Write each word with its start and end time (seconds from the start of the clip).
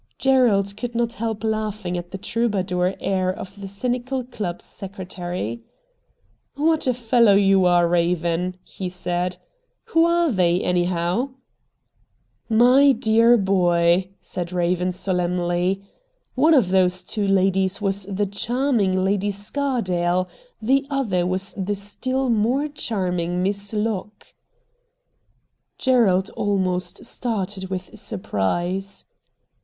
Gerald 0.17 0.75
could 0.77 0.95
not 0.95 1.13
help 1.13 1.43
laughing 1.43 1.95
at 1.95 2.09
the 2.09 2.17
troubadour 2.17 2.95
air 2.99 3.31
of 3.31 3.61
the 3.61 3.67
cynical 3.67 4.23
club 4.23 4.59
secretary.' 4.59 5.61
What 6.55 6.87
a 6.87 6.93
fellow 6.95 7.35
you 7.35 7.65
are, 7.67 7.95
Eaven,' 7.95 8.55
he 8.63 8.89
said.' 8.89 9.37
Who 9.93 10.03
are 10.05 10.31
they, 10.31 10.59
anyhow? 10.61 11.35
''My 12.65 12.93
dear 12.93 13.37
boy,' 13.37 14.09
said 14.21 14.51
Eaven 14.51 14.91
solemnly,' 14.91 15.83
one 16.33 16.55
of 16.55 16.69
those 16.69 17.03
two 17.03 17.27
ladies 17.27 17.79
was 17.79 18.07
the 18.09 18.25
charming 18.25 19.03
Lady 19.03 19.29
Scardale, 19.29 20.27
the 20.59 20.83
other 20.89 21.27
was 21.27 21.53
the 21.55 21.75
still 21.75 22.27
more 22.31 22.67
charming 22.67 23.43
Miss 23.43 23.71
Locke.' 23.71 24.33
Gerald 25.77 26.31
almost 26.31 27.05
started 27.05 27.69
with 27.69 27.99
surprise. 27.99 29.05